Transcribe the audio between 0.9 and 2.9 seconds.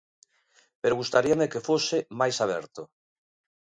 gustaríame que fose máis aberto.